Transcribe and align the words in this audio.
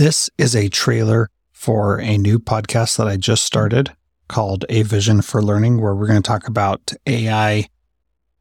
This 0.00 0.30
is 0.38 0.56
a 0.56 0.70
trailer 0.70 1.28
for 1.52 2.00
a 2.00 2.16
new 2.16 2.38
podcast 2.38 2.96
that 2.96 3.06
I 3.06 3.18
just 3.18 3.44
started 3.44 3.94
called 4.28 4.64
A 4.70 4.80
Vision 4.80 5.20
for 5.20 5.42
Learning, 5.42 5.78
where 5.78 5.94
we're 5.94 6.06
going 6.06 6.22
to 6.22 6.26
talk 6.26 6.48
about 6.48 6.94
AI, 7.06 7.68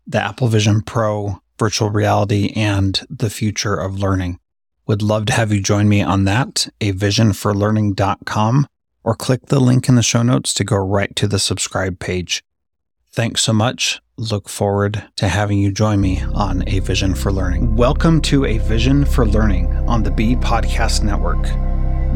the 0.07 0.21
Apple 0.21 0.47
Vision 0.47 0.81
Pro, 0.81 1.41
virtual 1.57 1.89
reality, 1.89 2.53
and 2.55 3.01
the 3.09 3.29
future 3.29 3.75
of 3.75 3.99
learning. 3.99 4.39
Would 4.87 5.01
love 5.01 5.25
to 5.25 5.33
have 5.33 5.51
you 5.51 5.59
join 5.59 5.89
me 5.89 6.01
on 6.01 6.23
that, 6.23 6.69
avisionforlearning.com, 6.79 8.67
or 9.03 9.15
click 9.15 9.47
the 9.47 9.59
link 9.59 9.89
in 9.89 9.95
the 9.95 10.01
show 10.01 10.23
notes 10.23 10.53
to 10.53 10.63
go 10.63 10.77
right 10.77 11.13
to 11.17 11.27
the 11.27 11.39
subscribe 11.39 11.99
page. 11.99 12.41
Thanks 13.11 13.41
so 13.41 13.53
much. 13.53 13.99
Look 14.17 14.47
forward 14.47 15.03
to 15.15 15.27
having 15.27 15.57
you 15.57 15.71
join 15.71 15.99
me 15.99 16.21
on 16.35 16.63
A 16.67 16.77
Vision 16.77 17.15
for 17.15 17.31
Learning. 17.31 17.75
Welcome 17.75 18.21
to 18.21 18.45
A 18.45 18.59
Vision 18.59 19.03
for 19.03 19.25
Learning 19.25 19.65
on 19.89 20.03
the 20.03 20.11
B 20.11 20.35
Podcast 20.35 21.01
Network. 21.01 21.41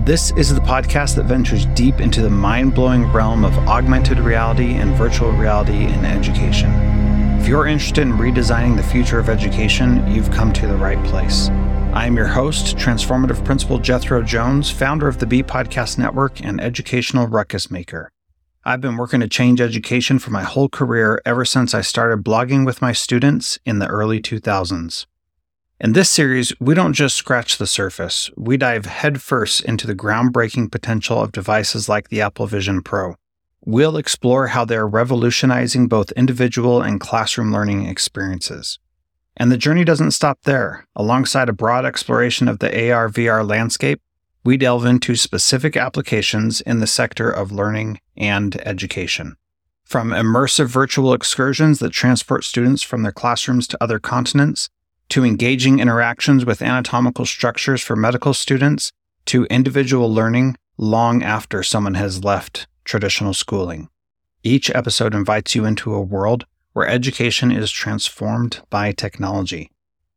This 0.05 0.31
is 0.37 0.53
the 0.53 0.61
podcast 0.61 1.15
that 1.15 1.25
ventures 1.25 1.65
deep 1.73 1.99
into 1.99 2.21
the 2.21 2.29
mind 2.29 2.75
blowing 2.75 3.11
realm 3.11 3.43
of 3.43 3.57
augmented 3.67 4.19
reality 4.19 4.73
and 4.73 4.95
virtual 4.95 5.31
reality 5.31 5.85
in 5.85 6.05
education. 6.05 6.69
If 7.41 7.47
you're 7.47 7.65
interested 7.65 8.03
in 8.03 8.13
redesigning 8.13 8.77
the 8.77 8.83
future 8.83 9.17
of 9.17 9.29
education, 9.29 10.07
you've 10.07 10.29
come 10.29 10.53
to 10.53 10.67
the 10.67 10.77
right 10.77 11.03
place. 11.05 11.49
I 11.91 12.05
am 12.05 12.15
your 12.15 12.27
host, 12.27 12.77
Transformative 12.77 13.43
Principal 13.43 13.79
Jethro 13.79 14.21
Jones, 14.21 14.69
founder 14.69 15.07
of 15.07 15.17
the 15.17 15.25
B 15.25 15.41
Podcast 15.41 15.97
Network 15.97 16.43
and 16.45 16.61
educational 16.61 17.25
ruckus 17.25 17.71
maker. 17.71 18.11
I've 18.65 18.79
been 18.79 18.95
working 18.95 19.19
to 19.19 19.27
change 19.27 19.59
education 19.59 20.19
for 20.19 20.31
my 20.31 20.43
whole 20.43 20.69
career 20.69 21.21
ever 21.25 21.43
since 21.43 21.73
I 21.73 21.81
started 21.81 22.23
blogging 22.23 22.65
with 22.65 22.81
my 22.81 22.93
students 22.93 23.59
in 23.65 23.79
the 23.79 23.87
early 23.87 24.21
2000s. 24.21 25.05
In 25.81 25.91
this 25.91 26.09
series, 26.09 26.53
we 26.61 26.73
don't 26.73 26.93
just 26.93 27.17
scratch 27.17 27.57
the 27.57 27.67
surface, 27.67 28.31
we 28.37 28.55
dive 28.55 28.85
headfirst 28.85 29.65
into 29.65 29.85
the 29.85 29.95
groundbreaking 29.95 30.71
potential 30.71 31.21
of 31.21 31.33
devices 31.33 31.89
like 31.89 32.07
the 32.07 32.21
Apple 32.21 32.47
Vision 32.47 32.81
Pro. 32.81 33.15
We'll 33.65 33.97
explore 33.97 34.47
how 34.47 34.63
they're 34.63 34.87
revolutionizing 34.87 35.89
both 35.89 36.13
individual 36.13 36.81
and 36.81 37.01
classroom 37.01 37.51
learning 37.51 37.87
experiences. 37.87 38.79
And 39.35 39.51
the 39.51 39.57
journey 39.57 39.83
doesn't 39.83 40.11
stop 40.11 40.39
there. 40.43 40.87
Alongside 40.95 41.49
a 41.49 41.53
broad 41.53 41.85
exploration 41.85 42.47
of 42.47 42.59
the 42.59 42.91
AR 42.91 43.09
VR 43.09 43.45
landscape, 43.45 44.01
we 44.43 44.57
delve 44.57 44.85
into 44.85 45.15
specific 45.15 45.77
applications 45.77 46.61
in 46.61 46.79
the 46.79 46.87
sector 46.87 47.29
of 47.29 47.51
learning 47.51 47.99
and 48.17 48.59
education. 48.67 49.35
From 49.85 50.09
immersive 50.09 50.67
virtual 50.67 51.13
excursions 51.13 51.79
that 51.79 51.91
transport 51.91 52.43
students 52.43 52.81
from 52.81 53.03
their 53.03 53.11
classrooms 53.11 53.67
to 53.67 53.83
other 53.83 53.99
continents, 53.99 54.69
to 55.09 55.23
engaging 55.23 55.79
interactions 55.79 56.45
with 56.45 56.61
anatomical 56.61 57.25
structures 57.25 57.81
for 57.81 57.95
medical 57.95 58.33
students, 58.33 58.91
to 59.25 59.45
individual 59.45 60.11
learning 60.11 60.55
long 60.77 61.23
after 61.23 61.63
someone 61.63 61.93
has 61.93 62.23
left 62.23 62.67
traditional 62.83 63.33
schooling. 63.33 63.89
Each 64.43 64.69
episode 64.71 65.13
invites 65.13 65.55
you 65.55 65.65
into 65.65 65.93
a 65.93 66.01
world 66.01 66.45
where 66.73 66.87
education 66.87 67.51
is 67.51 67.71
transformed 67.71 68.61
by 68.69 68.91
technology. 68.91 69.69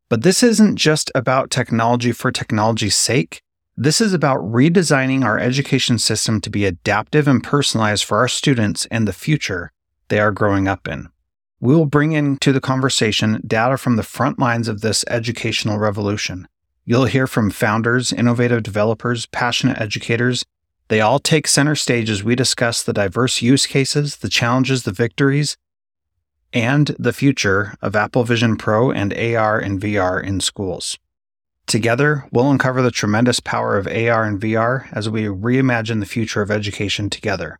But 0.09 0.23
this 0.23 0.41
isn't 0.41 0.77
just 0.77 1.11
about 1.13 1.51
technology 1.51 2.11
for 2.11 2.31
technology's 2.31 2.95
sake. 2.95 3.41
This 3.79 4.01
is 4.01 4.11
about 4.11 4.39
redesigning 4.39 5.23
our 5.23 5.37
education 5.37 5.99
system 5.99 6.41
to 6.41 6.49
be 6.49 6.65
adaptive 6.65 7.27
and 7.27 7.43
personalized 7.43 8.05
for 8.05 8.17
our 8.17 8.27
students 8.27 8.87
and 8.87 9.07
the 9.07 9.13
future 9.13 9.71
they 10.07 10.19
are 10.19 10.31
growing 10.31 10.67
up 10.67 10.87
in. 10.87 11.09
We 11.59 11.75
will 11.75 11.85
bring 11.85 12.13
into 12.13 12.51
the 12.51 12.59
conversation 12.59 13.39
data 13.45 13.77
from 13.77 13.95
the 13.95 14.01
front 14.01 14.39
lines 14.39 14.67
of 14.67 14.81
this 14.81 15.05
educational 15.09 15.77
revolution. 15.77 16.47
You'll 16.85 17.05
hear 17.05 17.27
from 17.27 17.51
founders, 17.51 18.11
innovative 18.11 18.63
developers, 18.63 19.27
passionate 19.27 19.79
educators. 19.79 20.43
They 20.87 20.99
all 20.99 21.19
take 21.19 21.47
center 21.47 21.75
stage 21.75 22.09
as 22.09 22.23
we 22.23 22.35
discuss 22.35 22.81
the 22.81 22.93
diverse 22.93 23.43
use 23.43 23.67
cases, 23.67 24.17
the 24.17 24.29
challenges, 24.29 24.83
the 24.83 24.91
victories, 24.91 25.55
and 26.51 26.95
the 26.97 27.13
future 27.13 27.75
of 27.83 27.95
Apple 27.95 28.23
Vision 28.23 28.57
Pro 28.57 28.89
and 28.89 29.13
AR 29.13 29.59
and 29.59 29.79
VR 29.79 30.23
in 30.23 30.39
schools. 30.39 30.97
Together, 31.67 32.25
we'll 32.31 32.49
uncover 32.49 32.81
the 32.81 32.91
tremendous 32.91 33.41
power 33.41 33.77
of 33.77 33.87
AR 33.87 34.23
and 34.23 34.39
VR 34.39 34.87
as 34.93 35.09
we 35.09 35.23
reimagine 35.23 35.99
the 35.99 36.05
future 36.05 36.41
of 36.41 36.49
education 36.49 37.09
together. 37.09 37.59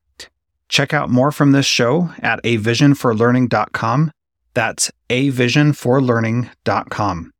Check 0.69 0.93
out 0.93 1.09
more 1.09 1.31
from 1.31 1.51
this 1.51 1.65
show 1.65 2.11
at 2.19 2.41
avisionforlearning.com. 2.43 4.11
That's 4.53 4.89
avisionforlearning.com. 5.09 7.33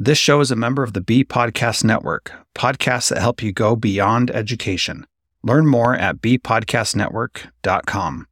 This 0.00 0.18
show 0.18 0.40
is 0.40 0.50
a 0.50 0.56
member 0.56 0.82
of 0.82 0.92
the 0.92 1.00
B 1.00 1.24
Podcast 1.24 1.84
Network, 1.84 2.32
podcasts 2.54 3.10
that 3.10 3.20
help 3.20 3.42
you 3.42 3.52
go 3.52 3.76
beyond 3.76 4.30
education. 4.30 5.06
Learn 5.42 5.66
more 5.66 5.94
at 5.94 6.22
bpodcastnetwork.com. 6.22 8.26